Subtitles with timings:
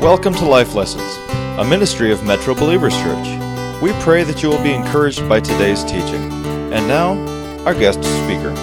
[0.00, 1.18] Welcome to Life Lessons,
[1.58, 3.82] a ministry of Metro Believers Church.
[3.82, 6.32] We pray that you will be encouraged by today's teaching.
[6.72, 7.18] And now,
[7.66, 8.54] our guest speaker.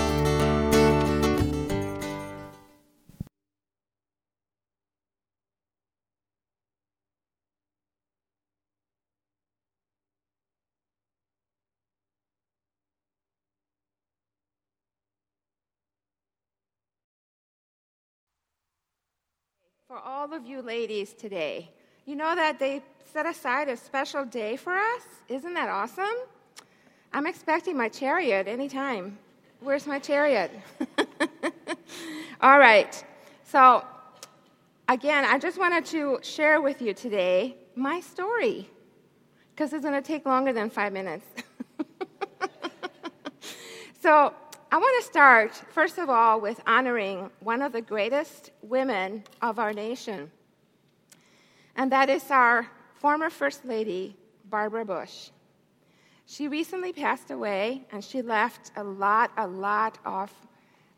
[20.67, 21.69] Ladies today,
[22.05, 22.81] you know that they
[23.13, 25.01] set aside a special day for us?
[25.29, 26.17] Isn't that awesome?
[27.13, 29.17] I'm expecting my chariot anytime.
[29.61, 30.51] Where's my chariot?
[32.41, 33.01] all right.
[33.45, 33.81] So,
[34.89, 38.69] again, I just wanted to share with you today my story
[39.55, 41.25] because it's going to take longer than five minutes.
[44.01, 44.33] so,
[44.69, 49.59] I want to start, first of all, with honoring one of the greatest women of
[49.59, 50.29] our nation,
[51.77, 54.17] and that is our former First Lady,
[54.49, 55.29] Barbara Bush.
[56.25, 60.33] She recently passed away, and she left a lot, a lot of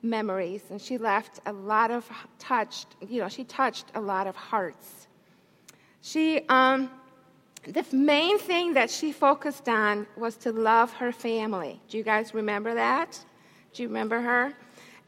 [0.02, 4.36] memories, and she left a lot of touched, you know, she touched a lot of
[4.36, 5.08] hearts.
[6.02, 6.89] She, um,
[7.67, 11.81] the main thing that she focused on was to love her family.
[11.89, 13.19] Do you guys remember that?
[13.73, 14.53] Do you remember her?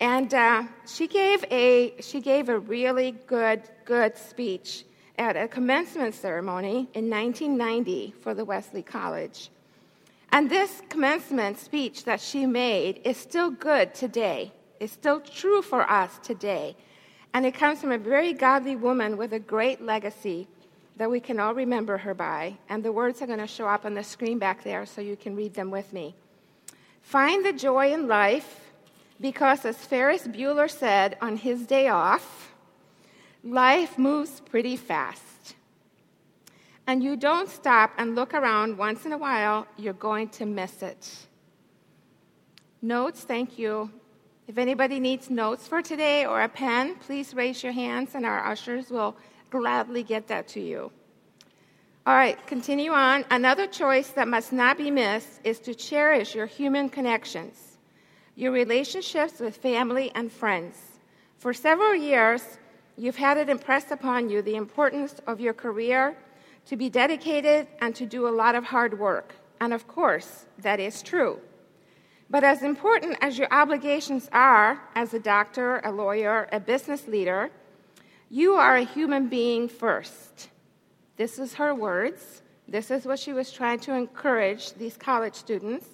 [0.02, 4.84] And uh, she gave a she gave a really good good speech
[5.22, 9.52] at a commencement ceremony in 1990 for the Wellesley College.
[10.32, 14.52] And this commencement speech that she made is still good today.
[14.80, 16.76] It's still true for us today.
[17.36, 20.48] And it comes from a very godly woman with a great legacy
[20.98, 22.58] that we can all remember her by.
[22.68, 25.16] And the words are going to show up on the screen back there so you
[25.16, 26.16] can read them with me.
[27.04, 28.72] Find the joy in life
[29.20, 32.51] because, as Ferris Bueller said on his day off,
[33.44, 35.56] life moves pretty fast.
[36.88, 40.82] And you don't stop and look around once in a while, you're going to miss
[40.82, 41.28] it.
[42.82, 43.92] Notes, thank you.
[44.48, 48.46] If anybody needs notes for today or a pen, please raise your hands and our
[48.46, 49.16] ushers will
[49.50, 50.92] gladly get that to you.
[52.06, 53.24] All right, continue on.
[53.30, 57.78] Another choice that must not be missed is to cherish your human connections,
[58.36, 60.78] your relationships with family and friends.
[61.38, 62.44] For several years,
[63.02, 66.16] you've had it impressed upon you the importance of your career,
[66.68, 69.34] to be dedicated, and to do a lot of hard work.
[69.60, 71.40] And of course, that is true.
[72.30, 77.50] But as important as your obligations are as a doctor, a lawyer, a business leader,
[78.30, 80.50] you are a human being first.
[81.18, 82.44] This is her words.
[82.68, 85.88] This is what she was trying to encourage these college students.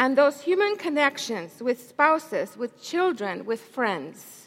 [0.00, 4.43] And those human connections with spouses, with children, with friends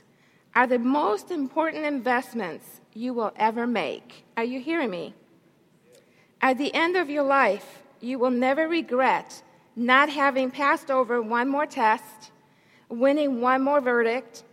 [0.58, 4.26] are the most important investments you will ever make.
[4.36, 5.14] Are you hearing me?
[6.42, 9.44] At the end of your life, you will never regret
[9.76, 12.32] not having passed over one more test,
[12.90, 14.46] winning one more verdict,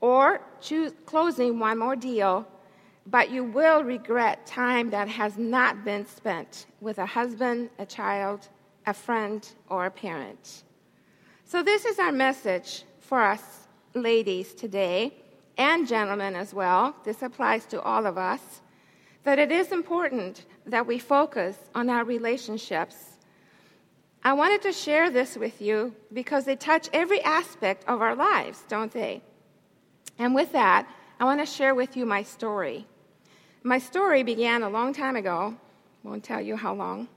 [0.00, 2.46] or choose, closing one more deal
[3.08, 8.48] but you will regret time that has not been spent with a husband, a child,
[8.86, 10.62] a friend, or a parent.
[11.44, 15.21] So, this is our message for us ladies today,
[15.62, 16.94] and gentlemen as well.
[17.04, 18.60] This applies to all of us.
[19.22, 22.96] That it is important that we focus on our relationships.
[24.24, 28.64] I wanted to share this with you because they touch every aspect of our lives,
[28.68, 29.22] don't they?
[30.18, 30.88] And with that,
[31.20, 32.84] I want to share with you my story.
[33.62, 35.54] My story began a long time ago.
[36.02, 37.08] Won't tell you how long.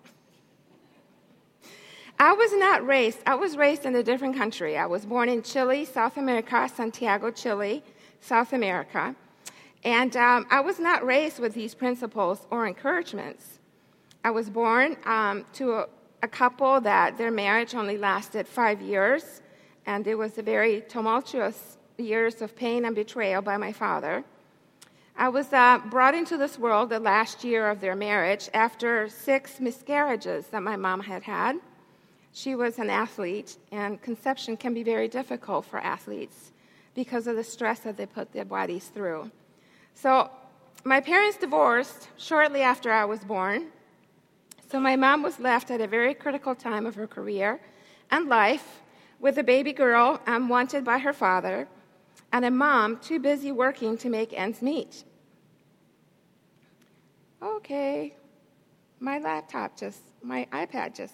[2.19, 4.77] I was not raised, I was raised in a different country.
[4.77, 7.83] I was born in Chile, South America, Santiago, Chile,
[8.22, 9.16] South America.
[9.84, 13.59] And um, I was not raised with these principles or encouragements.
[14.24, 15.88] I was born um, to a,
[16.24, 19.42] a couple that their marriage only lasted five years,
[19.86, 24.24] and it was a very tumultuous years of pain and betrayal by my father.
[25.16, 29.60] I was uh, brought into this world the last year of their marriage after six
[29.60, 31.57] miscarriages that my mom had had.
[32.34, 36.51] She was an athlete, and conception can be very difficult for athletes
[36.95, 39.30] because of the stress that they put their bodies through.
[39.94, 40.30] So,
[40.83, 43.68] my parents divorced shortly after I was born.
[44.71, 47.59] So, my mom was left at a very critical time of her career
[48.09, 48.81] and life
[49.19, 51.68] with a baby girl um, unwanted by her father
[52.31, 55.03] and a mom too busy working to make ends meet.
[57.41, 58.15] Okay,
[59.00, 61.13] my laptop just, my iPad just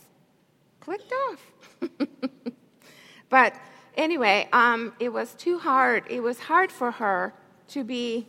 [0.80, 1.52] clicked off.
[3.30, 3.56] but
[3.98, 6.04] anyway, um, it was too hard.
[6.10, 7.34] It was hard for her
[7.70, 8.28] to be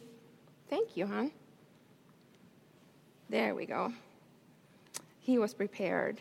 [0.72, 1.30] Thank you, hon.
[3.28, 3.92] There we go.
[5.20, 6.18] He was prepared.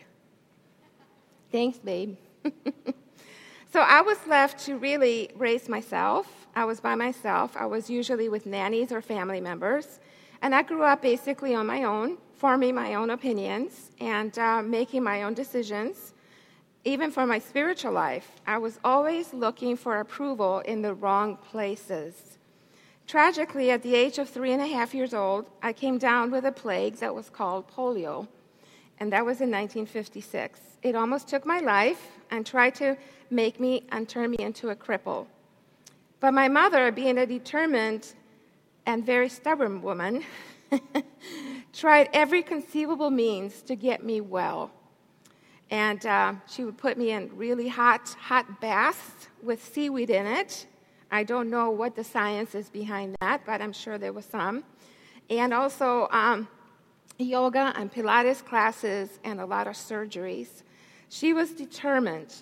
[1.50, 2.18] Thanks, babe.
[3.72, 6.46] so I was left to really raise myself.
[6.54, 7.56] I was by myself.
[7.56, 10.00] I was usually with nannies or family members.
[10.42, 15.02] And I grew up basically on my own, forming my own opinions and uh, making
[15.02, 16.12] my own decisions.
[16.84, 22.38] Even for my spiritual life, I was always looking for approval in the wrong places.
[23.06, 26.44] Tragically, at the age of three and a half years old, I came down with
[26.44, 28.26] a plague that was called polio,
[28.98, 30.58] and that was in 1956.
[30.82, 32.96] It almost took my life and tried to
[33.30, 35.26] make me and turn me into a cripple.
[36.18, 38.12] But my mother, being a determined
[38.86, 40.24] and very stubborn woman,
[41.72, 44.72] tried every conceivable means to get me well.
[45.72, 50.66] And uh, she would put me in really hot, hot baths with seaweed in it
[51.12, 54.64] I don't know what the science is behind that, but I'm sure there was some.
[55.28, 56.48] And also um,
[57.18, 60.62] yoga and Pilates classes and a lot of surgeries.
[61.10, 62.34] She was determined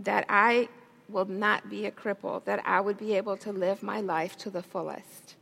[0.00, 0.70] that I
[1.10, 4.50] will not be a cripple, that I would be able to live my life to
[4.50, 5.36] the fullest.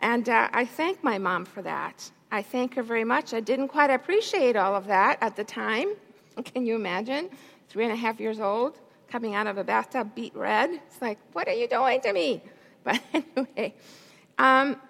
[0.00, 2.08] And uh, I thank my mom for that.
[2.30, 3.34] I thank her very much.
[3.34, 5.88] I didn't quite appreciate all of that at the time.
[6.44, 7.30] Can you imagine?
[7.68, 8.78] Three and a half years old
[9.08, 10.70] coming out of a bathtub beet red.
[10.70, 12.42] It's like, what are you doing to me?
[12.86, 13.74] But anyway,
[14.38, 14.80] um,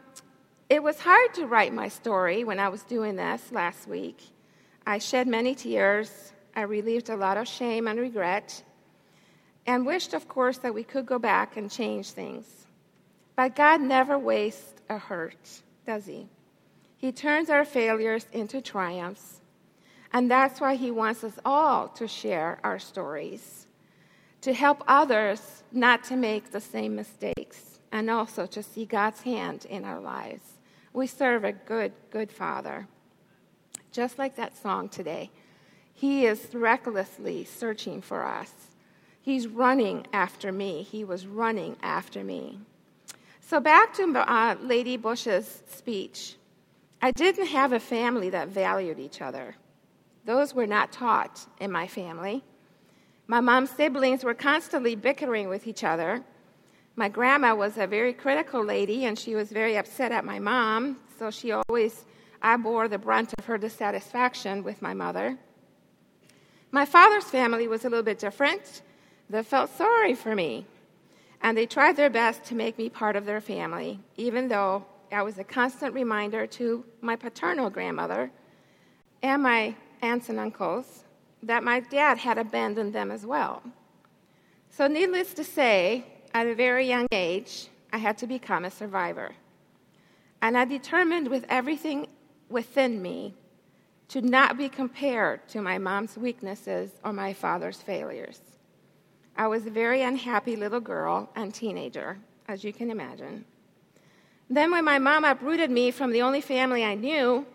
[0.69, 4.23] it was hard to write my story when I was doing this last week.
[4.87, 6.35] I shed many tears.
[6.55, 8.63] I relieved a lot of shame and regret,
[9.67, 12.67] and wished, of course, that we could go back and change things.
[13.35, 16.29] But God never wastes a hurt, does He?
[16.99, 19.41] He turns our failures into triumphs.
[20.17, 23.67] And that's why He wants us all to share our stories
[24.41, 29.67] to help others not to make the same mistakes, and also to see God's hand
[29.67, 30.45] in our lives.
[30.95, 32.89] We serve a good, good Father.
[33.93, 35.31] Just like that song today,
[35.93, 38.53] He is recklessly searching for us.
[39.21, 40.83] He's running after me.
[40.83, 42.59] He was running after me.
[43.43, 46.37] So, back to uh, Lady Bush's speech.
[47.03, 49.57] I didn't have a family that valued each other.
[50.27, 52.43] Those were not taught in my family.
[53.29, 56.25] My mom's siblings were constantly bickering with each other.
[56.97, 60.99] My grandma was a very critical lady, and she was very upset at my mom,
[61.17, 62.05] so she always,
[62.43, 65.39] I bore the brunt of her dissatisfaction with my mother.
[66.73, 68.83] My father's family was a little bit different.
[69.31, 70.67] They felt sorry for me,
[71.41, 75.23] and they tried their best to make me part of their family, even though I
[75.23, 78.33] was a constant reminder to my paternal grandmother
[79.23, 81.05] and my aunts and uncles
[81.43, 83.63] that my dad had abandoned them as well.
[84.71, 86.05] So, needless to say,
[86.35, 89.33] at a very young age, I had to become a survivor.
[90.43, 92.09] And I determined with everything
[92.49, 93.35] within me
[94.09, 98.41] to not be compared to my mom's weaknesses or my father's failures.
[99.37, 102.19] I was a very unhappy little girl and teenager,
[102.49, 103.45] as you can imagine.
[104.49, 107.47] Then, when my mom uprooted me from the only family I knew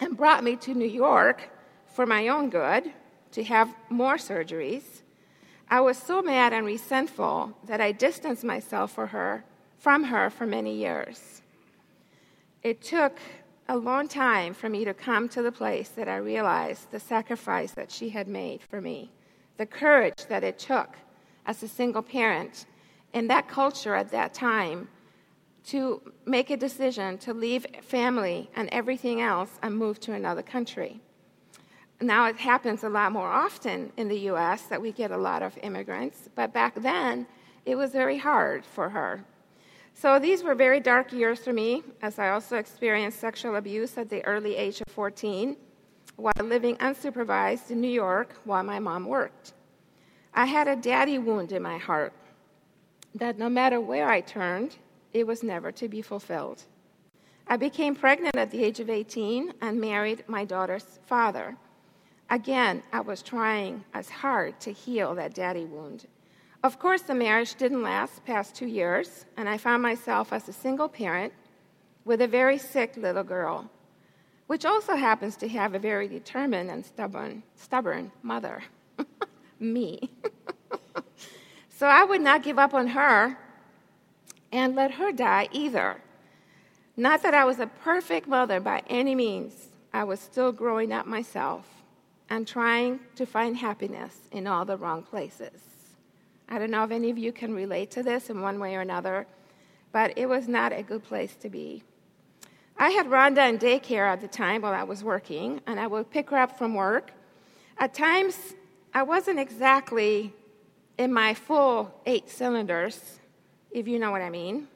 [0.00, 1.50] and brought me to New York,
[1.86, 2.92] for my own good
[3.32, 5.02] to have more surgeries,
[5.68, 9.44] I was so mad and resentful that I distanced myself for her,
[9.78, 11.42] from her for many years.
[12.62, 13.18] It took
[13.68, 17.72] a long time for me to come to the place that I realized the sacrifice
[17.72, 19.10] that she had made for me,
[19.56, 20.96] the courage that it took
[21.46, 22.66] as a single parent
[23.12, 24.88] in that culture at that time
[25.64, 31.00] to make a decision to leave family and everything else and move to another country
[32.00, 35.42] now it happens a lot more often in the US that we get a lot
[35.42, 37.26] of immigrants, but back then
[37.64, 39.24] it was very hard for her.
[39.94, 44.10] So these were very dark years for me, as I also experienced sexual abuse at
[44.10, 45.56] the early age of 14
[46.16, 49.52] while living unsupervised in New York while my mom worked.
[50.34, 52.12] I had a daddy wound in my heart
[53.14, 54.76] that no matter where I turned,
[55.14, 56.64] it was never to be fulfilled.
[57.46, 61.56] I became pregnant at the age of 18 and married my daughter's father.
[62.30, 66.06] Again, I was trying as hard to heal that daddy wound.
[66.64, 70.52] Of course, the marriage didn't last past two years, and I found myself as a
[70.52, 71.32] single parent
[72.04, 73.70] with a very sick little girl,
[74.46, 78.62] which also happens to have a very determined and stubborn, stubborn mother,
[79.60, 80.10] me.
[81.68, 83.36] so I would not give up on her
[84.54, 86.00] and let her die either.
[86.96, 89.52] Not that I was a perfect mother by any means,
[89.92, 91.66] I was still growing up myself
[92.30, 95.60] and trying to find happiness in all the wrong places.
[96.48, 98.80] I don't know if any of you can relate to this in one way or
[98.80, 99.26] another,
[99.90, 101.82] but it was not a good place to be.
[102.78, 106.10] I had Rhonda in daycare at the time while I was working, and I would
[106.10, 107.10] pick her up from work.
[107.78, 108.54] At times,
[108.92, 110.32] I wasn't exactly
[110.96, 113.18] in my full eight cylinders,
[113.74, 114.68] if you know what I mean.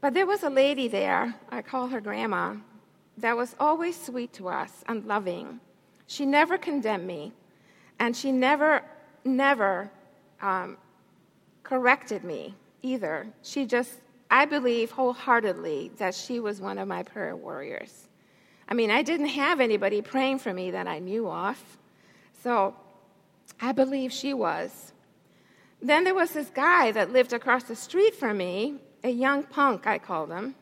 [0.00, 2.56] But there was a lady there, I call her Grandma,
[3.18, 5.60] that was always sweet to us and loving.
[6.06, 7.32] She never condemned me,
[8.00, 8.82] and she never,
[9.24, 9.90] never
[10.42, 10.78] um,
[11.62, 13.26] corrected me either.
[13.42, 13.92] She just,
[14.30, 18.08] I believe wholeheartedly that she was one of my prayer warriors.
[18.68, 21.62] I mean, I didn't have anybody praying for me that I knew of,
[22.42, 22.74] so
[23.60, 24.93] I believe she was.
[25.84, 29.86] Then there was this guy that lived across the street from me, a young punk,
[29.86, 30.54] I called him.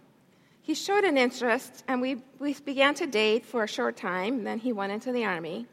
[0.60, 4.42] He showed an interest, and we, we began to date for a short time.
[4.42, 5.68] Then he went into the army.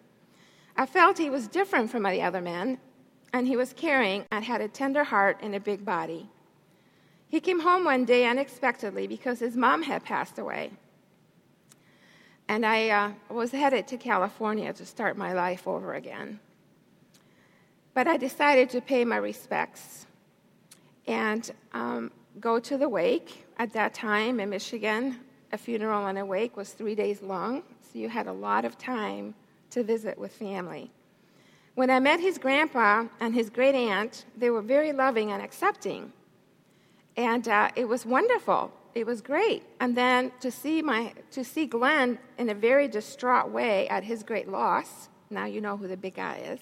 [0.77, 2.77] I felt he was different from the other men,
[3.34, 6.29] and he was caring and had a tender heart and a big body.
[7.27, 10.74] He came home one day unexpectedly because his mom had passed away.
[12.48, 16.39] And I uh, was headed to California to start my life over again.
[18.00, 20.06] But I decided to pay my respects.
[21.06, 23.46] And um, go to the wake.
[23.58, 25.20] At that time in Michigan,
[25.51, 28.77] a funeral and a wake was three days long, so you had a lot of
[28.77, 29.36] time
[29.72, 30.89] to visit with family.
[31.75, 36.13] When I met his grandpa and his great aunt, they were very loving and accepting.
[37.18, 38.72] And uh, it was wonderful.
[38.96, 39.63] It was great.
[39.82, 44.24] And then to see, my, to see Glenn in a very distraught way at his
[44.24, 46.62] great loss, now you know who the big guy is.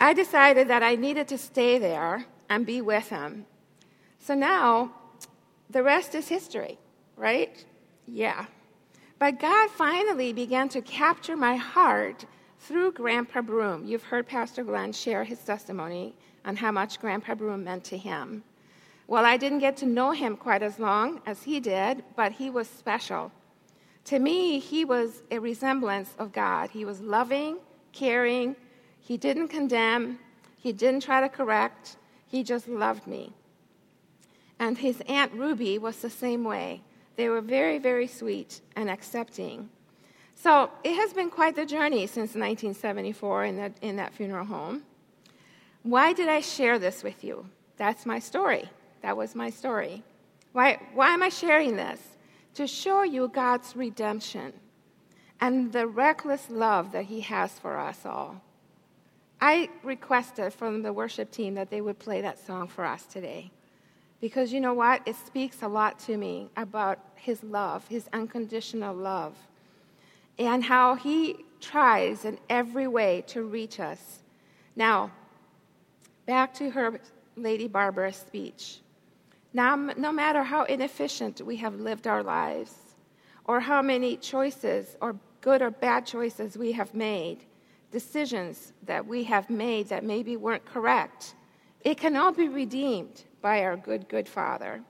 [0.00, 3.46] I decided that I needed to stay there and be with him.
[4.18, 4.92] So now,
[5.70, 6.78] the rest is history,
[7.16, 7.64] right?
[8.06, 8.46] Yeah.
[9.18, 12.24] But God finally began to capture my heart
[12.58, 13.84] through Grandpa Broom.
[13.84, 16.14] You've heard Pastor Glenn share his testimony
[16.44, 18.44] on how much Grandpa Broom meant to him.
[19.06, 22.50] Well, I didn't get to know him quite as long as he did, but he
[22.50, 23.32] was special.
[24.06, 26.70] To me, he was a resemblance of God.
[26.70, 27.58] He was loving,
[27.92, 28.56] caring,
[29.02, 30.20] he didn't condemn,
[30.56, 33.32] he didn't try to correct, he just loved me.
[34.58, 36.82] And his Aunt Ruby was the same way.
[37.16, 39.68] They were very, very sweet and accepting.
[40.36, 44.82] So it has been quite the journey since 1974 in that, in that funeral home.
[45.82, 47.46] Why did I share this with you?
[47.76, 48.68] That's my story.
[49.02, 50.04] That was my story.
[50.52, 52.00] Why, why am I sharing this?
[52.54, 54.52] To show you God's redemption
[55.40, 58.42] and the reckless love that He has for us all.
[59.44, 63.50] I requested from the worship team that they would play that song for us today.
[64.20, 65.02] Because you know what?
[65.04, 69.34] It speaks a lot to me about his love, his unconditional love,
[70.38, 74.20] and how he tries in every way to reach us.
[74.76, 75.10] Now,
[76.24, 77.00] back to her
[77.34, 78.78] Lady Barbara's speech.
[79.52, 82.76] Now, no matter how inefficient we have lived our lives,
[83.44, 87.38] or how many choices, or good or bad choices we have made,
[87.92, 91.34] decisions that we have made that maybe weren't correct,
[91.82, 94.82] it can all be redeemed by our good, good Father.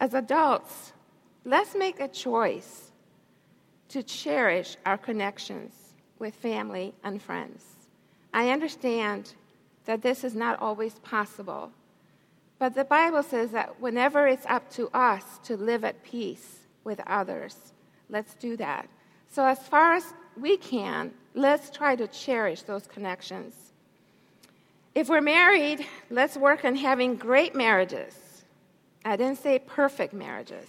[0.00, 0.92] As adults,
[1.44, 2.90] let's make a choice
[3.88, 5.72] to cherish our connections
[6.18, 7.64] with family and friends.
[8.32, 9.34] I understand
[9.84, 11.70] that this is not always possible,
[12.58, 17.00] but the Bible says that whenever it's up to us to live at peace with
[17.06, 17.72] others,
[18.08, 18.88] let's do that.
[19.30, 23.54] So, as far as we can, let's try to cherish those connections.
[24.94, 28.44] If we're married, let's work on having great marriages.
[29.04, 30.66] I didn't say perfect marriages.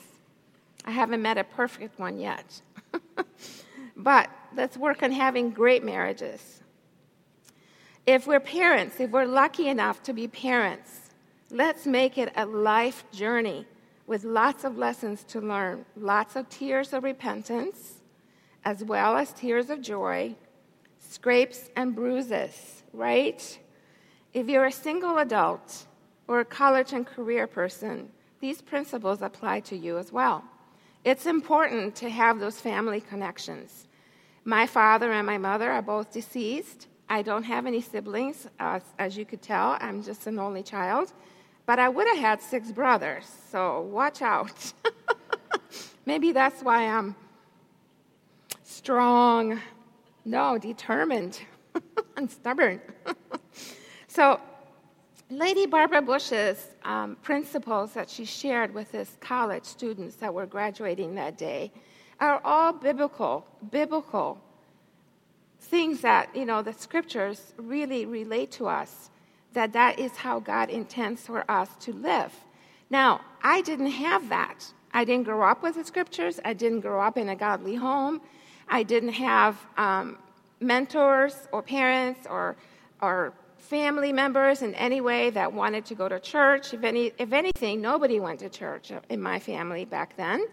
[0.83, 2.61] I haven't met a perfect one yet.
[3.95, 6.61] but let's work on having great marriages.
[8.05, 11.09] If we're parents, if we're lucky enough to be parents,
[11.49, 13.65] let's make it a life journey
[14.07, 18.01] with lots of lessons to learn, lots of tears of repentance,
[18.63, 20.35] as well as tears of joy,
[21.15, 23.41] scrapes and bruises, right?
[24.33, 25.85] If you're a single adult
[26.27, 28.09] or a college and career person,
[28.41, 30.43] these principles apply to you as well.
[31.05, 33.87] It's important to have those family connections.
[34.43, 36.87] My father and my mother are both deceased.
[37.07, 39.77] I don't have any siblings, uh, as you could tell.
[39.79, 41.13] I'm just an only child.
[41.65, 44.73] But I would have had six brothers, so watch out.
[46.05, 47.15] Maybe that's why I'm
[48.63, 49.61] strong,
[50.25, 51.39] no, determined
[52.17, 52.81] and stubborn.
[54.07, 54.39] so,
[55.29, 61.15] Lady Barbara Bush's um, principles that she shared with his college students that were graduating
[61.15, 61.71] that day
[62.19, 64.39] are all biblical, biblical
[65.59, 69.09] things that, you know, the scriptures really relate to us,
[69.53, 72.33] that that is how God intends for us to live.
[72.89, 74.71] Now, I didn't have that.
[74.93, 76.39] I didn't grow up with the scriptures.
[76.45, 78.21] I didn't grow up in a godly home.
[78.67, 80.17] I didn't have um,
[80.59, 82.55] mentors or parents or,
[83.01, 86.73] or family members in any way that wanted to go to church.
[86.73, 90.47] If, any, if anything, nobody went to church in my family back then.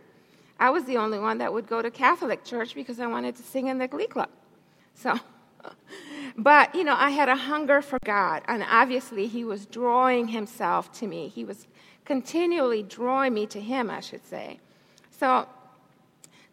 [0.58, 3.42] I was the only one that would go to Catholic church because I wanted to
[3.42, 4.28] sing in the glee club.
[4.94, 5.18] So,
[6.36, 10.92] but, you know, I had a hunger for God, and obviously He was drawing Himself
[11.00, 11.28] to me.
[11.28, 11.66] He was
[12.04, 14.60] continually drawing me to Him, I should say.
[15.10, 15.48] So,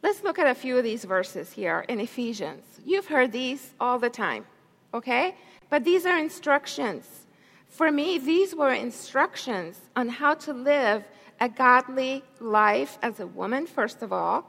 [0.02, 2.64] let's look at a few of these verses here in Ephesians.
[2.86, 4.46] You've heard these all the time,
[4.94, 5.36] okay?
[5.70, 7.26] But these are instructions.
[7.68, 11.04] For me, these were instructions on how to live
[11.40, 14.46] a godly life as a woman, first of all,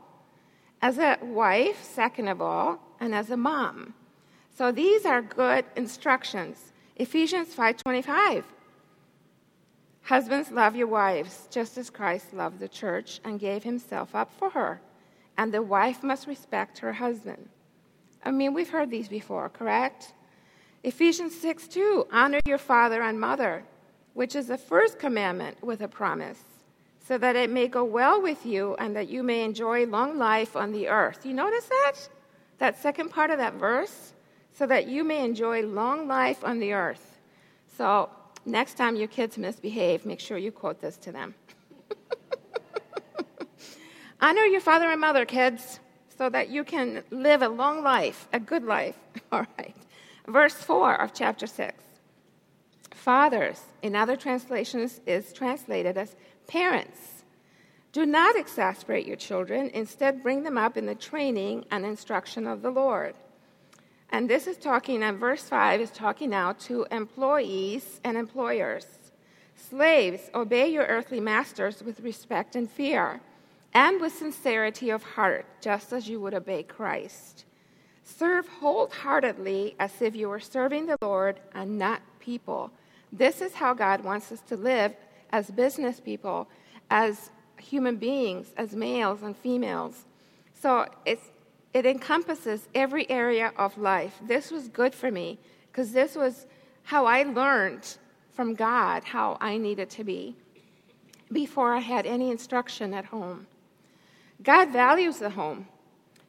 [0.82, 3.94] as a wife, second of all, and as a mom.
[4.56, 6.72] So these are good instructions.
[6.96, 8.44] Ephesians 5:25.
[10.02, 14.50] Husbands, love your wives, just as Christ loved the church and gave himself up for
[14.50, 14.80] her.
[15.40, 17.48] And the wife must respect her husband.
[18.22, 20.12] I mean, we've heard these before, correct?
[20.84, 23.64] Ephesians 6 2, honor your father and mother,
[24.12, 26.42] which is the first commandment with a promise,
[27.02, 30.56] so that it may go well with you and that you may enjoy long life
[30.56, 31.24] on the earth.
[31.24, 31.94] You notice that?
[32.58, 34.12] That second part of that verse?
[34.52, 37.18] So that you may enjoy long life on the earth.
[37.78, 38.10] So,
[38.44, 41.34] next time your kids misbehave, make sure you quote this to them.
[44.20, 45.80] Honor your father and mother, kids,
[46.16, 48.96] so that you can live a long life, a good life.
[49.32, 49.74] All right.
[50.26, 51.82] Verse 4 of chapter 6.
[52.90, 56.14] Fathers, in other translations, is translated as
[56.46, 57.24] parents.
[57.92, 62.62] Do not exasperate your children, instead, bring them up in the training and instruction of
[62.62, 63.14] the Lord.
[64.10, 68.86] And this is talking, and verse 5 is talking now to employees and employers.
[69.56, 73.20] Slaves, obey your earthly masters with respect and fear,
[73.72, 77.44] and with sincerity of heart, just as you would obey Christ.
[78.02, 82.72] Serve wholeheartedly as if you were serving the Lord and not people.
[83.12, 84.94] This is how God wants us to live
[85.30, 86.48] as business people,
[86.90, 90.04] as human beings, as males and females.
[90.60, 94.18] So it encompasses every area of life.
[94.26, 95.38] This was good for me
[95.70, 96.46] because this was
[96.82, 97.96] how I learned
[98.32, 100.34] from God how I needed to be
[101.30, 103.46] before I had any instruction at home.
[104.42, 105.66] God values the home.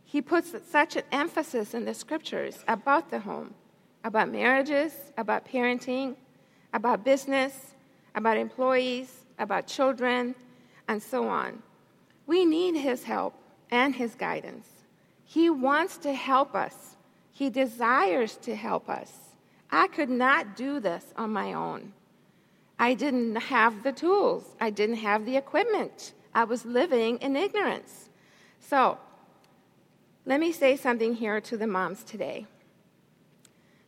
[0.04, 3.54] He puts such an emphasis in the scriptures about the home,
[4.04, 6.15] about marriages, about parenting,
[6.74, 7.74] about business,
[8.15, 10.36] about employees, about children,
[10.89, 11.63] and so on.
[12.28, 13.34] We need His help
[13.69, 14.67] and His guidance.
[15.24, 16.97] He wants to help us,
[17.32, 19.12] He desires to help us.
[19.71, 21.93] I could not do this on my own.
[22.78, 26.13] I didn't have the tools, I didn't have the equipment.
[26.34, 28.10] I was living in ignorance.
[28.60, 28.98] So,
[30.26, 32.46] let me say something here to the moms today.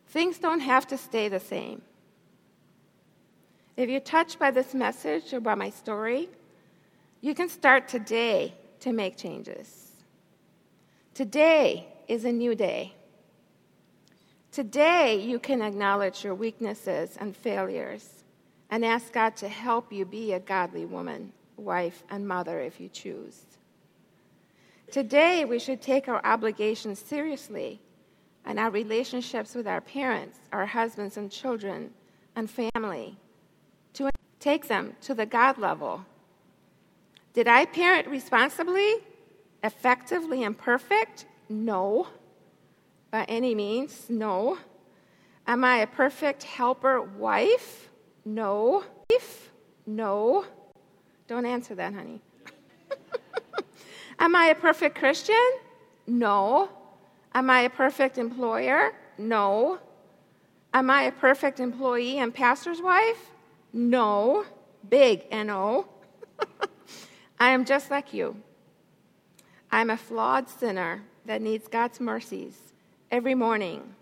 [0.08, 1.82] Things don't have to stay the same.
[3.76, 6.28] If you're touched by this message or by my story,
[7.20, 9.92] you can start today to make changes.
[11.14, 12.94] Today is a new day.
[14.52, 18.24] Today, you can acknowledge your weaknesses and failures
[18.70, 22.88] and ask God to help you be a godly woman, wife, and mother if you
[22.88, 23.44] choose.
[24.90, 27.80] Today, we should take our obligations seriously
[28.44, 31.90] and our relationships with our parents, our husbands and children,
[32.36, 33.16] and family
[33.94, 36.04] to take them to the God level.
[37.32, 38.94] Did I parent responsibly,
[39.62, 41.26] effectively, and perfect?
[41.48, 42.08] No.
[43.10, 44.58] By any means, no.
[45.46, 47.90] Am I a perfect helper wife?
[48.24, 48.84] No.
[49.10, 49.50] Wife?
[49.86, 50.44] No.
[51.26, 52.20] Don't answer that, honey.
[54.18, 55.50] Am I a perfect Christian?
[56.06, 56.68] No.
[57.34, 58.92] Am I a perfect employer?
[59.18, 59.78] No.
[60.72, 63.30] Am I a perfect employee and pastor's wife?
[63.72, 64.44] No.
[64.88, 65.88] Big NO.
[67.38, 68.36] I am just like you.
[69.70, 72.72] I'm a flawed sinner that needs God's mercies
[73.10, 73.94] every morning.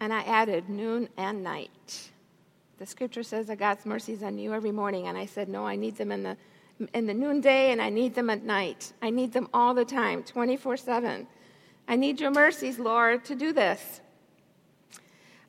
[0.00, 2.10] And I added noon and night.
[2.78, 5.06] The scripture says that God's mercies are new every morning.
[5.06, 6.36] And I said, no, I need them in the
[6.92, 8.92] in the noonday and I need them at night.
[9.00, 11.26] I need them all the time, 24 7.
[11.86, 14.00] I need your mercies, Lord, to do this.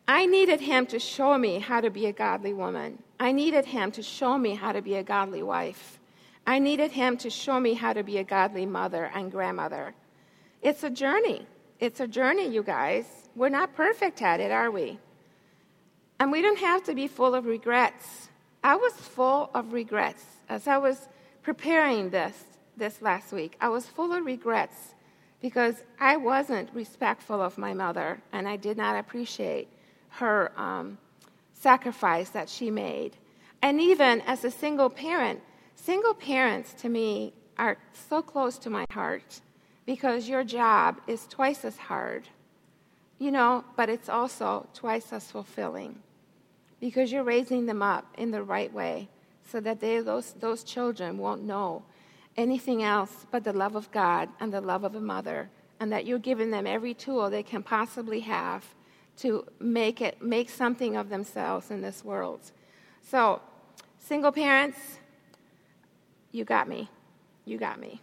[0.08, 3.02] I needed him to show me how to be a godly woman.
[3.20, 6.00] I needed him to show me how to be a godly wife.
[6.46, 9.96] I needed him to show me how to be a godly mother and grandmother.
[10.62, 11.48] It's a journey.
[11.80, 13.06] It's a journey, you guys.
[13.36, 15.00] We're not perfect at it, are we?
[16.20, 18.30] And we don't have to be full of regrets
[18.66, 21.08] I was full of regrets as I was
[21.44, 23.56] preparing this this last week.
[23.62, 24.96] I was full of regrets
[25.40, 29.68] because I wasn't respectful of my mother and I did not appreciate
[30.10, 30.98] her um,
[31.54, 33.18] sacrifice that she made.
[33.62, 35.42] And even as a single parent,
[35.76, 37.78] single parents to me are
[38.10, 39.42] so close to my heart
[39.86, 42.28] because your job is twice as hard,
[43.20, 46.02] you know, but it's also twice as fulfilling
[46.86, 49.10] because you're raising them up in the right way
[49.52, 51.82] so that they, those, those children won't know
[52.38, 56.06] anything else but the love of God and the love of a mother, and that
[56.06, 58.64] you're giving them every tool they can possibly have
[59.18, 62.52] to make it make something of themselves in this world.
[63.02, 63.42] So,
[63.98, 64.78] single parents,
[66.32, 66.88] you got me.
[67.46, 68.00] You got me.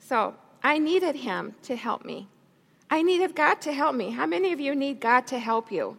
[0.00, 2.28] So, I needed him to help me.
[2.90, 4.10] I needed God to help me.
[4.10, 5.96] How many of you need God to help you?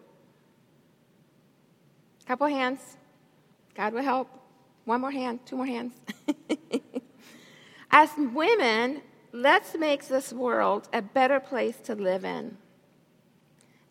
[2.30, 2.80] Couple hands.
[3.74, 4.30] God will help.
[4.86, 5.94] One more hand, two more hands.
[7.92, 12.56] As women, let's make this world a better place to live in.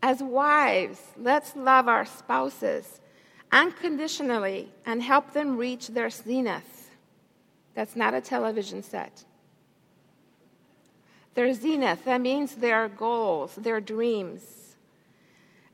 [0.01, 3.01] As wives, let's love our spouses
[3.51, 6.91] unconditionally and help them reach their zenith.
[7.75, 9.25] That's not a television set.
[11.35, 14.68] Their zenith, that means their goals, their dreams.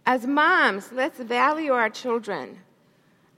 [0.06, 2.60] As moms, let's value our children.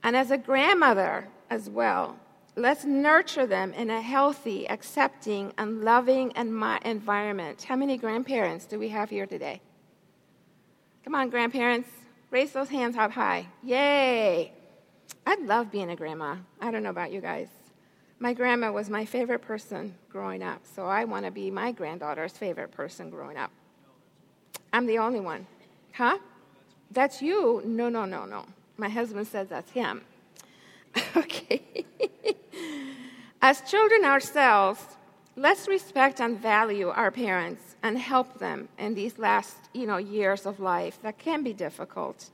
[0.03, 2.19] And as a grandmother as well,
[2.57, 7.63] let's nurture them in a healthy, accepting, and loving environment.
[7.63, 9.61] How many grandparents do we have here today?
[11.05, 11.89] Come on, grandparents,
[12.31, 13.47] raise those hands up high.
[13.63, 14.53] Yay!
[15.25, 16.37] I love being a grandma.
[16.61, 17.49] I don't know about you guys.
[18.19, 22.33] My grandma was my favorite person growing up, so I want to be my granddaughter's
[22.33, 23.53] favorite person growing up.
[24.73, 25.47] I'm the only one.
[25.93, 26.19] Huh?
[26.91, 27.63] That's you?
[27.65, 28.45] No, no, no, no.
[28.77, 30.03] My husband says that's him.
[31.17, 31.63] okay.
[33.43, 34.83] As children ourselves,
[35.37, 40.47] let's respect and value our parents and help them in these last you know, years
[40.47, 42.31] of life that can be difficult.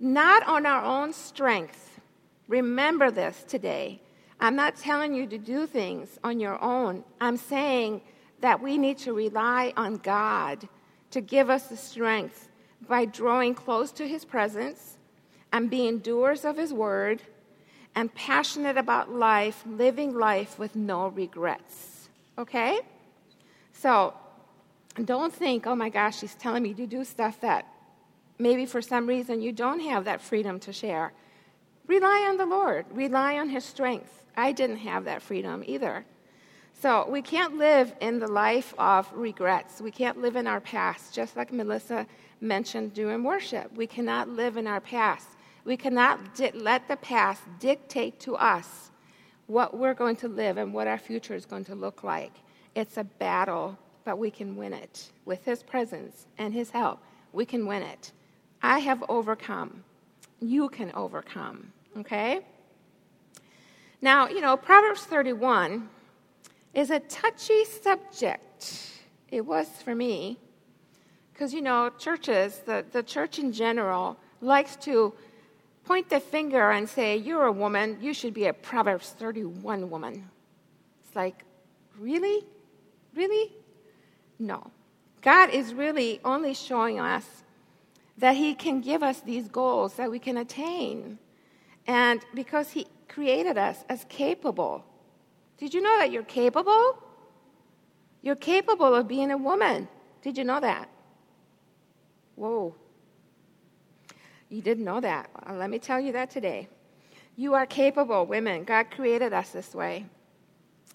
[0.00, 2.00] Not on our own strength.
[2.48, 4.00] Remember this today.
[4.40, 7.04] I'm not telling you to do things on your own.
[7.20, 8.00] I'm saying
[8.40, 10.68] that we need to rely on God
[11.12, 12.48] to give us the strength
[12.88, 14.98] by drawing close to His presence
[15.52, 17.22] and being doers of His word
[17.94, 22.08] and passionate about life, living life with no regrets.
[22.38, 22.80] Okay?
[23.72, 24.14] So
[25.04, 27.66] don't think, oh my gosh, she's telling me to do stuff that
[28.38, 31.12] maybe for some reason you don't have that freedom to share.
[31.86, 34.24] Rely on the Lord, rely on His strength.
[34.36, 36.04] I didn't have that freedom either.
[36.82, 39.80] So we can't live in the life of regrets.
[39.80, 42.08] We can't live in our past, just like Melissa
[42.40, 43.72] mentioned during worship.
[43.76, 45.28] We cannot live in our past.
[45.64, 48.90] We cannot di- let the past dictate to us
[49.46, 52.32] what we're going to live and what our future is going to look like.
[52.74, 55.12] It's a battle, but we can win it.
[55.24, 56.98] With His presence and His help,
[57.32, 58.10] we can win it.
[58.60, 59.84] I have overcome.
[60.40, 62.40] You can overcome, okay?
[64.00, 65.88] Now, you know, Proverbs 31
[66.74, 68.90] is a touchy subject.
[69.28, 70.38] It was for me.
[71.32, 75.14] Because, you know, churches, the, the church in general, likes to
[75.84, 80.28] point the finger and say, You're a woman, you should be a Proverbs 31 woman.
[81.04, 81.44] It's like,
[81.98, 82.44] Really?
[83.14, 83.52] Really?
[84.38, 84.70] No.
[85.20, 87.44] God is really only showing us
[88.18, 91.18] that He can give us these goals that we can attain.
[91.86, 94.84] And because He created us as capable.
[95.62, 96.98] Did you know that you're capable?
[98.20, 99.86] You're capable of being a woman.
[100.20, 100.88] Did you know that?
[102.34, 102.74] Whoa.
[104.48, 105.30] You didn't know that.
[105.46, 106.66] Well, let me tell you that today.
[107.36, 108.64] You are capable, women.
[108.64, 110.06] God created us this way.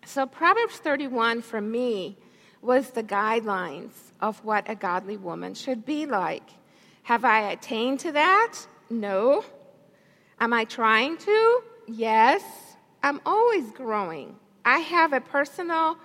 [0.06, 2.18] So, Proverbs 31 for me
[2.62, 6.50] was the guidelines of what a godly woman should be like.
[7.04, 8.56] Have I attained to that?
[8.90, 9.46] No.
[10.42, 11.62] Am I trying to?
[11.88, 12.44] Yes.
[13.02, 14.36] I'm always growing.
[14.68, 15.98] I have a personal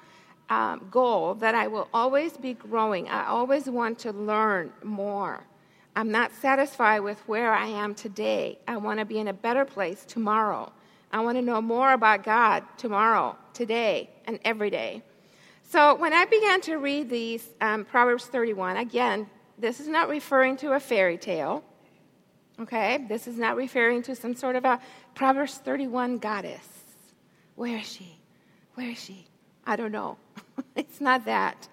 [0.48, 3.08] um, goal that I will always be growing.
[3.08, 5.42] I always want to learn more.
[5.96, 8.60] I'm not satisfied with where I am today.
[8.68, 10.72] I want to be in a better place tomorrow.
[11.10, 15.02] I want to know more about God tomorrow, today, and every day.
[15.64, 20.56] So when I began to read these um, Proverbs 31, again, this is not referring
[20.58, 21.64] to a fairy tale.
[22.60, 23.06] Okay?
[23.08, 24.78] This is not referring to some sort of a
[25.16, 26.68] Proverbs 31 goddess.
[27.56, 28.21] Where is she?
[28.74, 29.26] Where is she?
[29.66, 30.16] I don't know.
[30.76, 31.68] it's not that.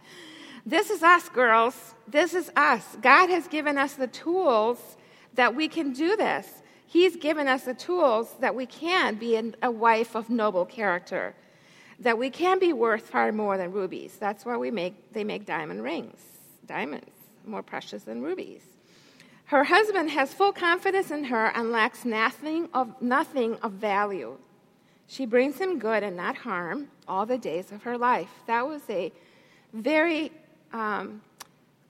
[0.65, 1.95] This is us, girls.
[2.07, 2.97] This is us.
[3.01, 4.97] God has given us the tools
[5.33, 6.47] that we can do this.
[6.85, 11.35] He's given us the tools that we can be a wife of noble character,
[11.99, 14.17] that we can be worth far more than rubies.
[14.19, 16.19] That's why we make, they make diamond rings,
[16.65, 17.11] diamonds,
[17.45, 18.63] more precious than rubies.
[19.45, 24.37] Her husband has full confidence in her and lacks nothing of, nothing of value.
[25.09, 28.29] She brings him good and not harm all the days of her life.
[28.45, 29.11] That was a
[29.73, 30.31] very
[30.71, 31.23] um,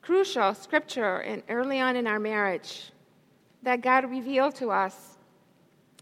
[0.01, 2.93] crucial scripture in, early on in our marriage
[3.62, 5.17] that God revealed to us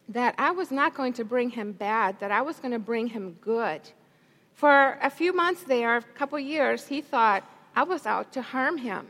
[0.10, 3.08] that I was not going to bring him bad, that I was going to bring
[3.08, 3.82] him good.
[4.54, 7.44] For a few months there, a couple years, he thought
[7.76, 9.08] I was out to harm him.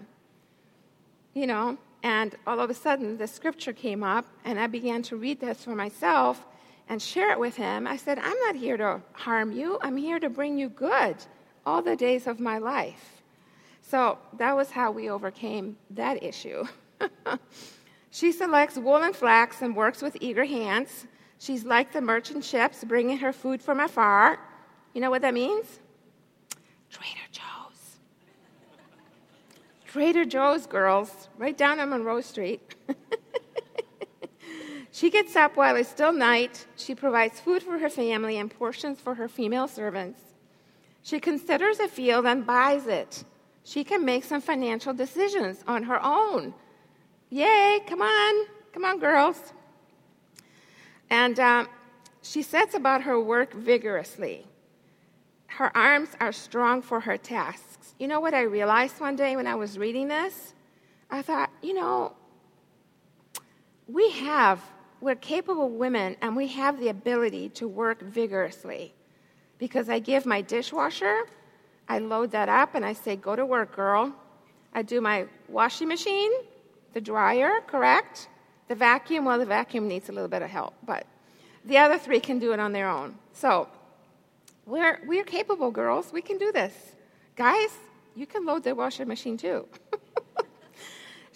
[1.34, 5.18] You know, and all of a sudden the scripture came up, and I began to
[5.18, 6.46] read this for myself
[6.90, 7.88] and share it with him.
[7.88, 11.18] I said, I'm not here to harm you, I'm here to bring you good
[11.66, 13.22] all the days of my life.
[13.82, 16.66] So that was how we overcame that issue.
[18.12, 21.08] she selects wool and flax and works with eager hands.
[21.40, 24.40] She's like the merchant ships bringing her food from afar.
[24.94, 25.80] You know what that means?
[26.90, 27.98] Trader Joe's.
[29.86, 32.76] Trader Joe's, girls, right down on Monroe Street.
[34.98, 36.66] she gets up while it's still night.
[36.76, 40.20] She provides food for her family and portions for her female servants.
[41.04, 43.24] She considers a field and buys it.
[43.64, 46.52] She can make some financial decisions on her own.
[47.30, 49.54] Yay, come on, come on, girls.
[51.12, 51.70] And um,
[52.24, 54.48] she sets about her work vigorously.
[55.46, 57.94] Her arms are strong for her tasks.
[58.00, 60.56] You know what I realized one day when I was reading this?
[61.12, 62.14] I thought, you know,
[63.88, 64.60] we have,
[65.00, 68.94] we're capable women and we have the ability to work vigorously.
[69.58, 71.24] Because I give my dishwasher,
[71.90, 74.14] I load that up and I say, go to work, girl.
[74.74, 76.32] I do my washing machine,
[76.94, 78.28] the dryer, correct?
[78.68, 81.06] The vacuum, well, the vacuum needs a little bit of help, but
[81.66, 83.16] the other three can do it on their own.
[83.34, 83.68] So
[84.66, 86.12] we're, we're capable, girls.
[86.12, 86.74] We can do this.
[87.36, 87.70] Guys,
[88.16, 89.68] you can load the washing machine too.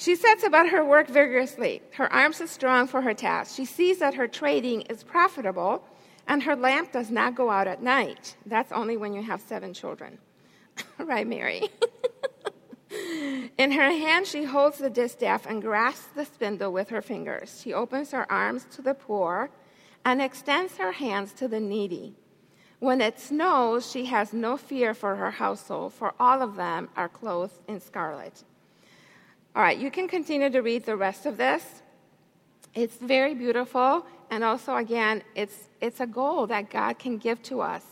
[0.02, 1.84] she sets about her work vigorously.
[1.92, 3.56] Her arms are strong for her task.
[3.56, 5.84] She sees that her trading is profitable,
[6.28, 8.36] and her lamp does not go out at night.
[8.48, 10.18] That's only when you have seven children.
[10.98, 11.70] right, Mary?
[13.60, 17.62] In her hand, she holds the distaff and grasps the spindle with her fingers.
[17.62, 19.52] She opens her arms to the poor
[20.04, 22.16] and extends her hands to the needy.
[22.80, 27.08] When it snows, she has no fear for her household, for all of them are
[27.08, 28.44] clothed in scarlet.
[29.54, 31.64] All right, you can continue to read the rest of this.
[32.74, 37.60] It's very beautiful, and also, again, it's, it's a goal that God can give to
[37.60, 37.84] us.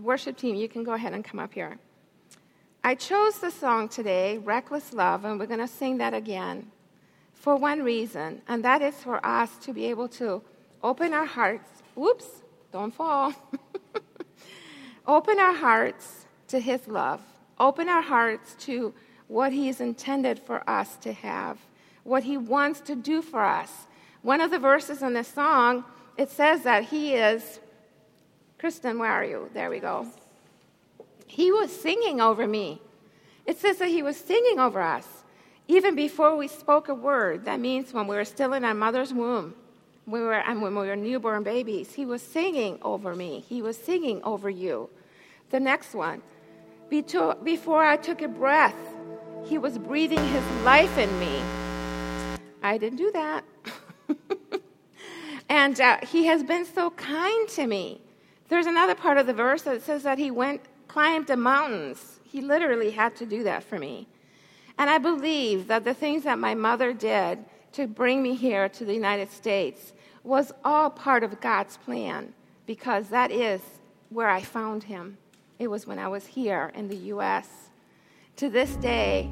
[0.00, 1.78] Worship team, you can go ahead and come up here.
[2.84, 6.70] I chose the song today, Reckless Love, and we're going to sing that again
[7.34, 10.40] for one reason, and that is for us to be able to
[10.84, 11.68] open our hearts.
[11.96, 12.28] Whoops,
[12.70, 13.34] don't fall.
[15.06, 17.20] Open our hearts to His love.
[17.58, 18.94] Open our hearts to
[19.30, 21.58] what He's intended for us to have,
[22.02, 23.86] what He wants to do for us.
[24.22, 25.84] One of the verses in the song,
[26.16, 27.60] it says that He is.
[28.58, 29.48] Kristen, where are you?
[29.54, 30.06] There we go.
[31.26, 32.82] He was singing over me.
[33.46, 35.06] It says that He was singing over us
[35.68, 37.44] even before we spoke a word.
[37.44, 39.54] That means when we were still in our mother's womb
[40.06, 43.44] we were, and when we were newborn babies, he was singing over me.
[43.48, 44.90] He was singing over you.
[45.50, 46.22] The next one,
[46.88, 48.74] before I took a breath,
[49.44, 51.42] he was breathing his life in me.
[52.62, 53.44] I didn't do that.
[55.48, 58.00] and uh, he has been so kind to me.
[58.48, 62.20] There's another part of the verse that says that he went, climbed the mountains.
[62.24, 64.06] He literally had to do that for me.
[64.78, 68.84] And I believe that the things that my mother did to bring me here to
[68.84, 69.92] the United States
[70.24, 72.34] was all part of God's plan
[72.66, 73.60] because that is
[74.10, 75.18] where I found him.
[75.58, 77.69] It was when I was here in the U.S.
[78.40, 79.28] To this day,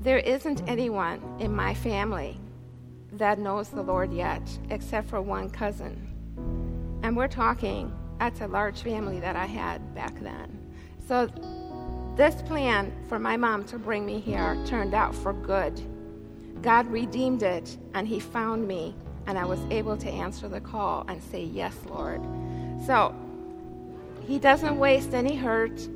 [0.00, 2.38] there isn't anyone in my family
[3.10, 6.06] that knows the Lord yet, except for one cousin.
[7.02, 10.56] And we're talking, that's a large family that I had back then.
[11.08, 11.26] So,
[12.16, 15.82] this plan for my mom to bring me here turned out for good.
[16.62, 18.94] God redeemed it, and He found me
[19.26, 22.22] and I was able to answer the call and say, Yes, Lord.
[22.86, 23.16] So
[24.28, 25.88] he doesn't waste any hurt.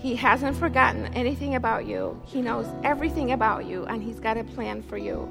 [0.00, 2.20] He hasn't forgotten anything about you.
[2.24, 5.28] He knows everything about you, and he's got a plan for you.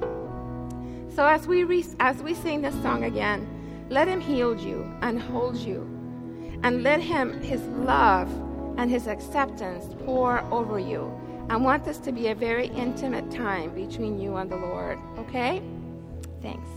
[1.16, 3.48] So as we re- as we sing this song again,
[3.90, 5.82] let him heal you and hold you,
[6.62, 8.30] and let him his love
[8.78, 11.12] and his acceptance pour over you.
[11.50, 15.00] I want this to be a very intimate time between you and the Lord.
[15.18, 15.64] Okay?
[16.44, 16.70] Thanks.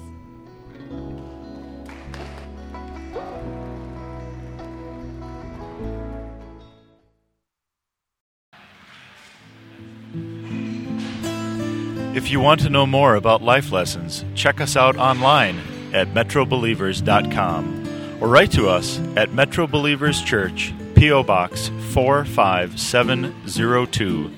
[12.23, 15.59] If you want to know more about life lessons, check us out online
[15.93, 21.25] at metrobelievers.com or write to us at Metro Believers Church, P.O.
[21.25, 24.31] Box 45702,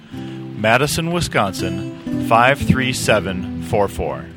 [0.56, 4.33] Madison, Wisconsin 53744.